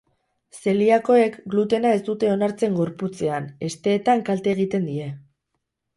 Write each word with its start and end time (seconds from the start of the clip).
Zeliakoek, 0.61 1.35
glutena 1.55 1.91
ez 1.99 2.01
dute 2.09 2.31
onartzen, 2.37 2.73
gorputzean, 2.79 3.47
hesteetan 3.69 4.25
klate 4.31 4.53
egiten 4.55 4.93
die. 4.93 5.11